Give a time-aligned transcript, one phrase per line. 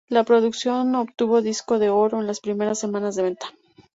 [0.09, 3.53] La producción obtuvo disco de oro en las primeras semanas de venta.